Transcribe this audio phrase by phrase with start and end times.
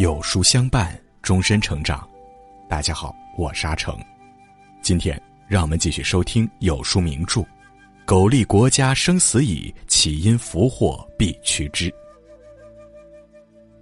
[0.00, 2.08] 有书相伴，终身成长。
[2.70, 3.94] 大家好，我是阿成。
[4.80, 7.40] 今天让我们继续收听有书名著
[8.06, 11.90] 《苟利国家生死以，岂因福祸必趋之》。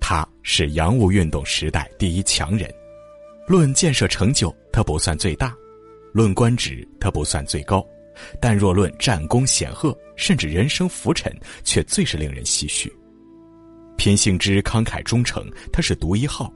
[0.01, 2.69] 他是洋务运动时代第一强人，
[3.47, 5.53] 论建设成就，他不算最大；
[6.13, 7.87] 论官职，他不算最高。
[8.41, 12.93] 但若论战功显赫，甚至人生浮沉，却最是令人唏嘘。
[13.99, 16.51] 品性之慷慨忠诚，他是独一号；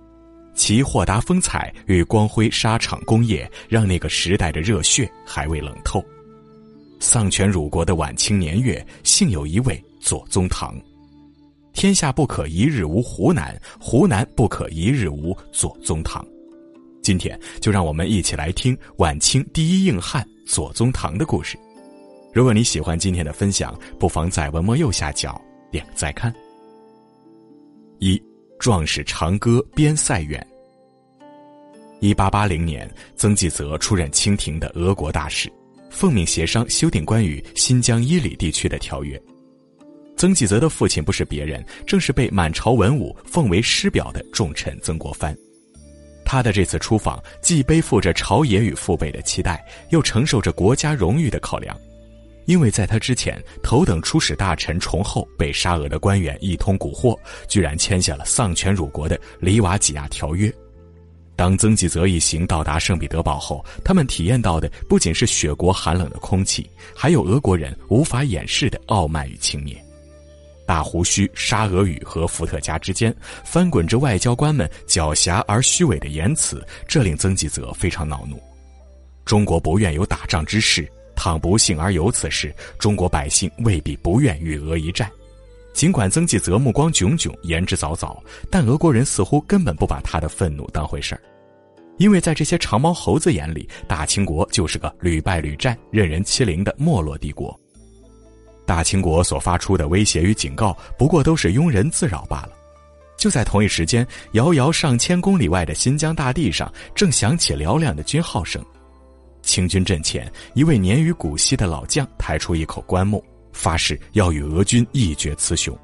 [0.55, 6.02] 其豁达风采与光辉沙场功业，让那个时代的热血还未冷透。
[6.98, 10.74] 丧权辱国的晚清年月，幸有一位左宗棠。
[11.74, 16.24] 天下不可一日无湖南，湖南不可一日无左宗棠。
[17.02, 20.27] 今天就让我们一起来听晚清第一硬汉。
[20.45, 21.56] 左宗棠的故事。
[22.34, 26.34] 如果你喜欢今天的分享，不妨在文末右下角点个再看。
[28.03, 28.20] 一
[28.58, 30.45] 壮士长歌边塞远。
[32.00, 35.48] 一八八零年，曾纪泽出任清廷的俄国大使，
[35.89, 39.23] 奉命协商修订关于新疆伊犁地区的条约。
[40.17, 45.33] 曾纪泽的父亲不是别人，正是被满朝文武奉为师表的重臣曾国藩。
[46.25, 51.78] 他的这次出访，既背负着朝野与父辈的期待，又承受着国家荣誉的考量，
[52.47, 60.48] 因为在他之前，头等出使大臣崇厚被沙俄的官员一通蛊惑，居然签下了丧权辱国的《里瓦几亚条约》。
[61.35, 69.77] 当曾纪泽一行到达圣彼得堡后，他们体验到的不仅是雪国寒冷的空气，还有俄国人无法掩饰的傲慢与轻蔑。
[70.67, 78.41] 大胡须沙俄语和伏特加之间翻滚着外交官们狡黠而虚伪的言辞，这令曾纪泽非常恼怒。
[79.25, 80.89] 中国不愿有打仗之事，
[81.23, 85.09] 倘不幸而有此事，中国百姓未必不愿与俄一战。
[85.73, 88.19] 尽管曾纪泽目光炯炯，言之凿凿，
[88.51, 91.23] 但俄国人似乎根本不把他的愤怒当回事儿，
[91.96, 97.57] 因为在这些长毛猴子眼里，大清国就是个屡败屡战、任人欺凌的没落帝国。
[98.67, 102.51] 大清国所发出的威胁与警告，不过都是庸人自扰罢了。
[103.17, 108.61] 就在同一时间，遥遥上千公里外的新疆大地上，正响起嘹亮的军号声。
[109.42, 113.23] 清军阵前，一位年逾古稀的老将抬出一口棺木，
[113.53, 115.77] 发誓要与俄军一决雌雄。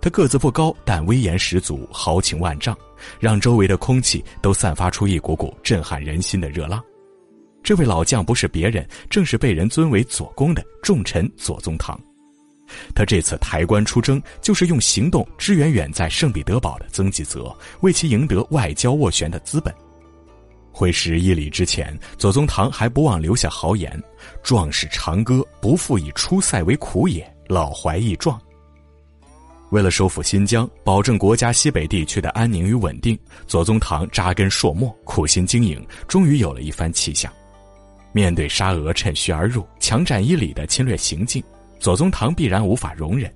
[0.00, 2.76] 他个子不高，但威严十足，豪情万丈，
[3.18, 6.82] 让周围的空气都散发出一股股震撼人心的热浪。
[7.62, 11.98] 这位老将不是别人，正是被人尊为左公的重臣左宗棠。
[12.94, 19.74] 他这次抬棺出征，就是用行动支援远在圣彼得堡的曾纪泽，为其赢得外交斡旋的资本。
[20.76, 24.02] 会师伊犁之前，左宗棠还不忘留下豪言
[24.42, 28.38] ：“壮士长歌，不复以出塞为苦也，老怀益壮。”
[29.70, 37.32] 为了收复新疆，保证国家西北地区的安宁与稳定，左宗棠扎根朔漠，苦心经营，终于有了一番气象。
[38.10, 41.40] 面对沙俄趁虚而入、强占伊犁的侵略行径，
[41.78, 43.32] 左宗棠必然无法容忍。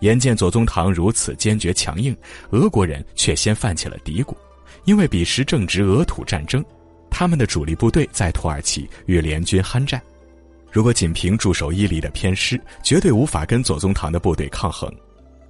[0.00, 2.16] 眼见左宗棠如此坚决强硬，
[2.50, 4.34] 俄国人却先泛起了嘀咕，
[4.86, 6.64] 因为彼时正值俄土战争，
[7.10, 10.00] 他们的主力部队在土耳其与联军酣战，
[10.72, 14.90] 如果仅凭驻守伊犁的偏师，绝对无法跟左宗棠的部队抗衡。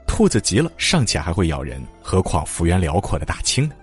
[0.07, 3.75] 兔子急了，尚且还会咬人，何况幅员辽阔的大清呢？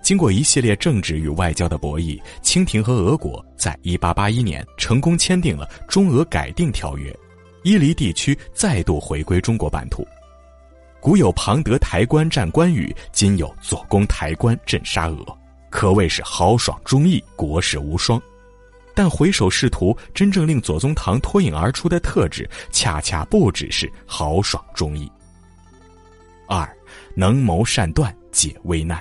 [0.00, 7.10] 经过一系列政治与外交的博弈，清廷和俄国在1881年成功签订了《中俄改定条约》，
[7.62, 10.06] 伊犁地区再度回归中国版图。
[11.00, 15.38] 古有庞德抬棺战关羽，今有左公抬棺镇沙俄，
[15.70, 18.20] 可谓是豪爽忠义，国士无双。
[18.94, 25.10] 但回首仕途，真正令左宗棠脱颖而出的特质，恰恰不只是豪爽忠义。
[26.48, 26.68] 二，
[27.14, 29.00] 能谋善断，解危难。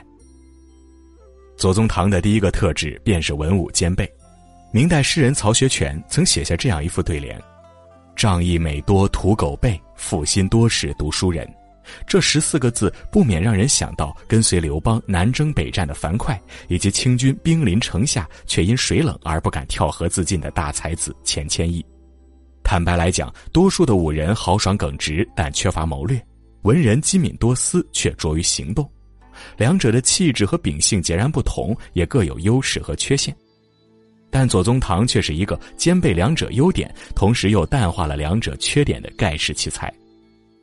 [1.57, 4.07] 左宗棠的第一个特质便是文武兼备。
[4.71, 7.41] 明代诗人曹学全曾写下这样一副对联
[8.15, 11.51] ：“仗义美多屠狗辈，负心多是读书人。”
[12.07, 21.85] 这十四个字不免让人想到跟随刘邦南征北战的樊哙，以及清军兵临城下却因水冷而不敢跳河自尽的大才子钱谦益。
[22.63, 26.19] 坦白来讲，多数的武人豪爽耿直，但缺乏谋略；
[26.63, 28.89] 文人机敏多思，却拙于行动。
[29.55, 33.33] 两者的气质和秉性截然不同，也各有优势和缺陷。
[34.29, 39.93] 但左宗棠却是一个兼备两者优点，同时又淡化了两者缺点的盖世奇才。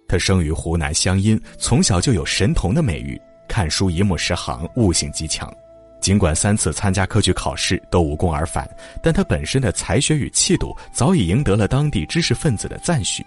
[0.07, 5.53] 他生于湖南湘阴，从小就有神童的美誉，看书一目十行，悟性极强。
[6.01, 8.69] 尽管三次参加科举考试都无功而返，
[9.03, 13.25] 但他本身的才学与气度早已赢得了当地知识分子的赞许。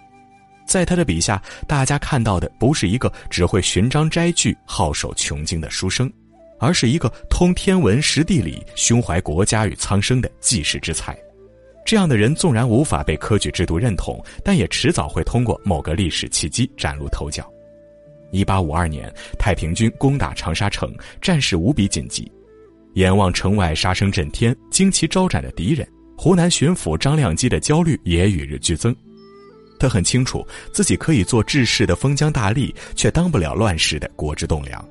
[0.64, 6.08] 在他的笔下，大家看到的不是一个只会寻章摘句、好守穷经的书生，
[6.60, 11.18] 而是一个通天文、识地理、胸怀国家与苍生的济世之才。
[11.88, 17.50] 这样的人纵然无法被科举制度认同，但也迟早会通过某个历史契机崭露头角。
[18.30, 22.30] 一八五二年，太平军攻打长沙城，战事无比紧急。
[22.96, 28.94] 眼望城外杀声震天、旌旗招展的敌人，湖南巡抚张亮基的焦虑也与日俱增。
[29.78, 34.86] 他很清楚自己可以做治世的封疆大吏，却当不了乱世的国之栋梁。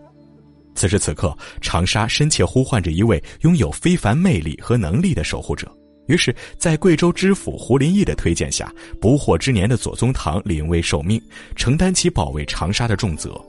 [0.74, 5.72] 此时此刻，长沙深切呼唤着一位拥有非凡魅力和能力的守护者。
[6.08, 11.22] 于是，在贵州知府胡林翼的推荐下，不惑之年的左宗棠临危受命，
[11.56, 13.40] 承担起保卫长沙的重责。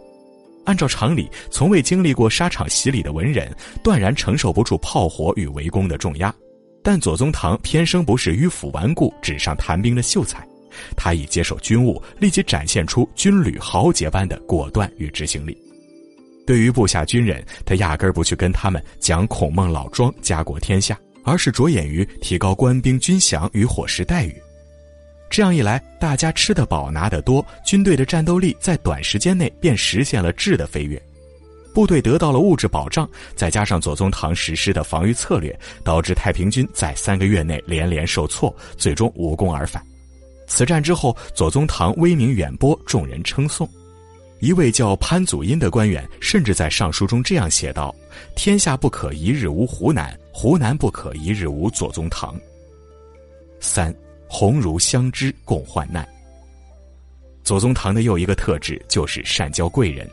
[0.65, 3.51] 按照常理，从未经历过沙场洗礼的文人，
[3.83, 6.35] 断然承受不住炮火与围攻的重压。
[6.83, 10.47] 但左宗棠天生不是迂腐顽固、纸上谈兵的秀才，
[10.97, 15.57] 他已接手军务，立即展现出军旅豪杰般的果断与执行力。
[16.47, 20.99] 对于部下军人，他压根儿不去跟他们讲孔孟老庄、家国天下。
[21.29, 24.35] 而是着眼于提高官兵军饷与伙食待遇，
[25.29, 31.01] 这样一来，大家吃得饱，拿得多，军队的战斗力在短时间内便实现了质的飞跃，
[31.75, 39.83] 部队得到了物质保障，再加上左宗棠实施的防御策略，导致太平军在三个月内连连受挫，最终无功而返。
[40.47, 43.69] 此战之后，左宗棠威名远播，众人称颂。
[44.41, 47.95] 一位叫潘祖荫的官员甚至在上书中这样写道
[48.35, 52.41] ：“天下不可一日无湖南。”湖南不可一日无左宗棠。
[53.59, 53.93] 三
[54.29, 56.09] 鸿儒相知共患难。
[57.43, 60.09] 左宗棠的又一个特质就是善交贵人，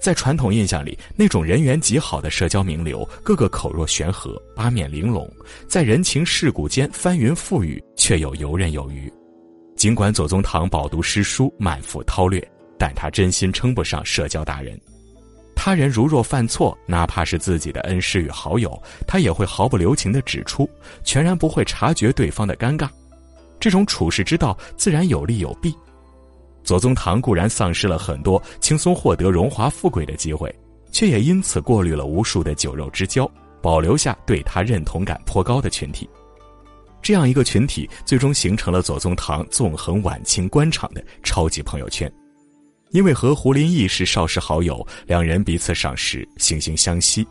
[0.00, 5.30] 在传统印象里，那种人缘极好的社交名流，个个口若悬河，八面玲珑，
[5.68, 9.12] 在人情世故间翻云覆雨，却又游刃有余。
[9.76, 12.42] 尽管左宗棠饱读诗书，满腹韬略，
[12.78, 14.80] 但他真心称不上社交达人。
[15.62, 20.66] 他人如若犯错，哪怕是自己的恩师与好友，他也会毫不留情地指出，
[21.04, 22.88] 全然不会察觉对方的尴尬。
[23.60, 25.76] 这种处世之道自然有利有弊。
[26.64, 30.50] 左宗棠固然丧失了很多轻松获得荣华富贵的机会，
[30.92, 33.30] 却也因此过滤了无数的酒肉之交，
[33.60, 36.08] 保留下对他认同感颇高的群体。
[37.02, 42.10] 这样一个群体，最终形成了左宗棠纵横晚清官场的超级朋友圈。
[42.90, 47.26] 因为和胡林翼是少时好友，两人彼此赏识，惺惺相惜，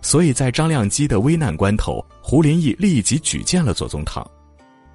[0.00, 4.26] 所以在张亮基的危难关头，胡林翼立即举荐了左宗棠。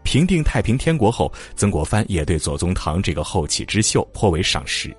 [0.04, 4.96] 平定太平天国后，曾国藩也对左宗棠这个后起之秀颇为赏识，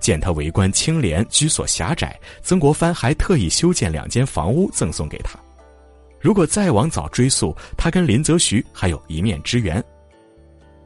[0.00, 5.38] 见他为官清廉，居所狭窄，曾国藩还特意修建两间房屋赠送给他。
[6.20, 9.84] 如果再往早追溯，他跟林则徐还有一面之缘。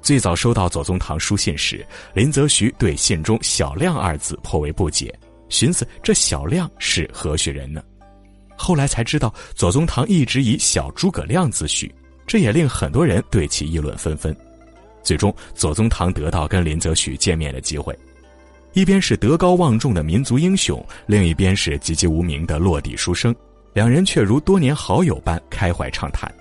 [0.09, 5.15] 最早收到左宗棠书信时，林则徐对信中“小亮”二字颇为不解，
[5.51, 7.83] 寻思这小亮是何许人呢？
[8.57, 11.91] 后来才知道，左宗棠一直以小诸葛亮自诩，
[12.27, 14.35] 这也令很多人对其议论纷纷。
[15.03, 17.95] 最终，左宗棠得到跟林则徐见面的机会，
[18.73, 23.37] 一边是德高望重的民族英雄，另一边是籍籍无名的落地书生，
[23.75, 26.35] 两人却如多年好友般开怀畅谈。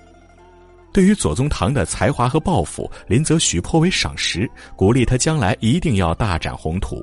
[0.98, 7.00] 对于左宗棠的才华和抱负，林则徐颇为赏识，鼓励他将来一定要大展宏图。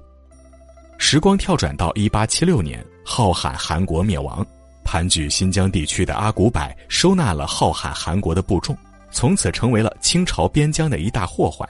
[0.97, 4.45] 时光跳转到一八七六年，浩瀚韩国灭亡，
[4.83, 8.77] 盘踞新疆地区的阿古柏收纳了浩瀚韩国的部众，
[9.11, 11.65] 从此成为了清朝边疆的一大祸患。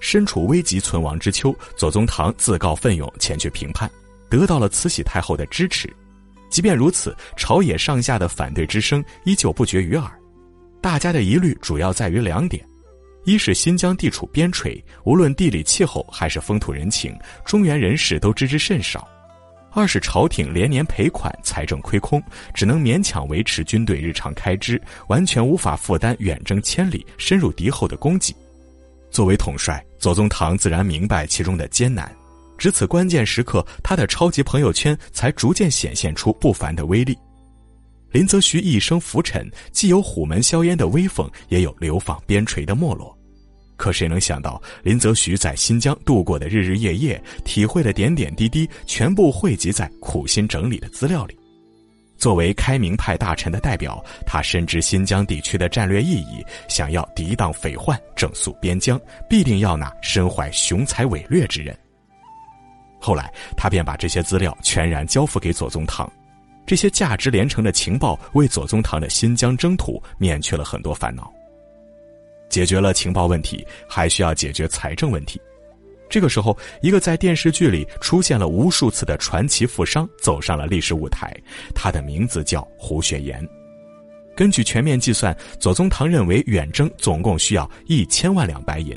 [0.00, 3.90] 身处危急存亡之秋，左宗棠自告奋勇前去平叛，
[4.28, 5.90] 得到了慈禧太后的支持。
[6.50, 10.12] 即便如此，朝野上下的反对之声依旧不绝于耳。
[10.80, 12.64] 大家的疑虑主要在于两点：
[13.24, 19.00] 一是新疆地处边陲，无论地理气候还是风土人情，中原人士都知之甚少；
[19.72, 22.22] 二是朝廷连年赔款，财政亏空，
[22.54, 28.34] 只能勉强维持军队日常开支，完全无法负担远征千里、深入敌后的供给。
[29.10, 32.10] 作为统帅，左宗棠自然明白其中的艰难，
[32.56, 37.18] 值此关键时刻，他的超级朋友圈才逐渐显现出不凡的威力。
[38.10, 43.16] 林则徐一生浮沉，既有虎门销烟的威风，也有流放边陲的没落。
[43.76, 51.38] 可谁能想到，林则徐在新疆度过的日日夜夜，体会的点点滴滴，全部汇集在苦心整理的资料里。
[52.16, 59.00] 作为开明派大臣的代表，他深知新疆地区的战略意义，想要涤荡匪患、整肃边疆，
[59.30, 61.78] 必定要拿身怀雄才伟略之人。
[63.00, 66.10] 后来，他便把这些资料全然交付给左宗棠。
[66.68, 71.32] 这些价值连城的情报，为左宗棠的新疆征途免去了很多烦恼。
[72.50, 75.40] 解决了情报问题，还需要解决财政问题。
[76.10, 81.34] 这个时候，一个在电视剧里出现了无数次的传奇富商走上了历史舞台，
[81.74, 83.42] 他的名字叫胡雪岩。
[84.36, 88.94] 根据全面计算，左宗棠认为远征总共需要一千万两白银。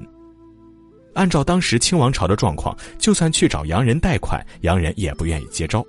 [1.13, 5.85] 按照当时清王朝的状况，就算去找洋人贷款，洋人也不愿意接招。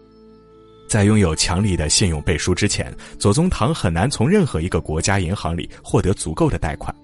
[0.93, 6.95] 在拥有强力的信用背书之前，左宗棠很难从任何一个国家银行里获得足够的贷款。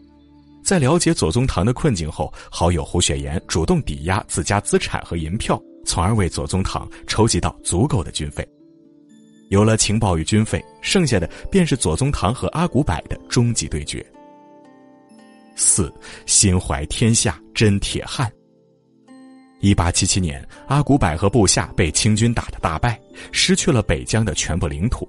[0.63, 8.47] 在了解左宗棠的困境后，好友胡雪岩主动抵押自家资产和银票，从而为左宗棠筹集到足够的军费。
[9.49, 14.05] 有了情报与军费，剩下的便是左宗棠和阿古柏的终极对决。
[15.57, 15.91] 四，
[16.27, 18.31] 心怀天下真铁汉。
[19.61, 22.99] 一八七七年，阿古柏和部下被清军打得大败，
[23.33, 25.09] 失去了北疆的全部领土。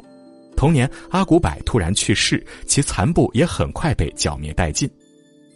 [0.55, 4.89] 同年，阿古柏突然去世，其残部也很快被剿灭殆尽。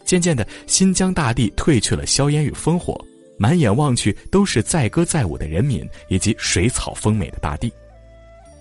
[0.04, 2.96] 渐渐的，新疆大地褪去了硝烟与烽火，
[3.36, 7.72] 满眼望去都是载歌载舞的人民以及水草丰美的大地。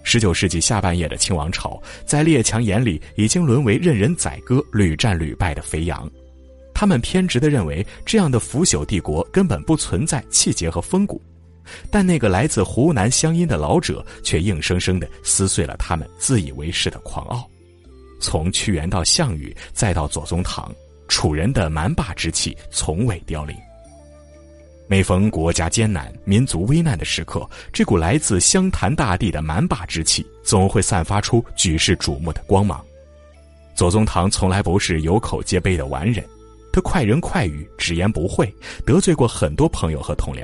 [0.03, 6.09] 十九世纪下半叶的清王朝，在列强眼里已经沦为任人宰割、屡战屡败的肥羊。
[6.73, 11.21] 他们偏执地认为，这样的腐朽帝国根本不存在气节和风骨。
[11.89, 17.47] 但那个来自湖南湘阴的老者，却硬生生地撕碎了他们自以为是的狂傲。
[18.19, 20.73] 从屈原到项羽，再到左宗棠。
[21.09, 23.55] 楚人的蛮霸之气从未凋零。
[24.87, 32.83] 每逢国家艰难、民族危难的时刻，这股来自湘潭大地的蛮霸之气总会散发出举世瞩目的光芒。
[33.75, 36.23] 左宗棠从来不是有口皆碑的完人，
[36.73, 38.51] 他快人快语、直言不讳，
[38.83, 40.43] 得罪过很多朋友和同僚。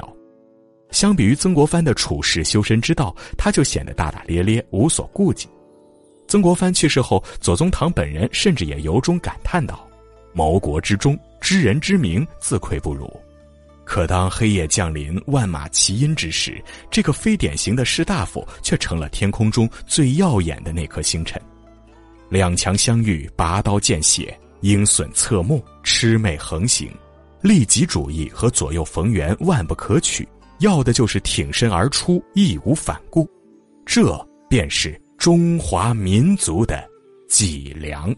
[0.92, 5.50] 相比于曾国藩的处世修身之道，他就显得大大咧咧、无所顾忌。
[6.28, 9.88] 曾国藩去世后，左宗棠本人甚至也由衷感叹道。
[10.32, 13.12] 谋国之中，知人之明，自愧不如。
[13.84, 21.42] 可当黑夜降临，万马齐喑之时，这个非典型的士大夫却成了天空中最耀眼的那颗星辰。
[22.30, 26.92] 两强相遇，拔刀见血，鹰隼侧目，魑魅横行，
[27.42, 30.28] 利己主义和左右逢源万不可取，
[30.60, 33.30] 要的就是挺身而出，义无反顾。
[33.86, 36.84] 这便是中华民族的
[37.28, 38.14] 脊梁。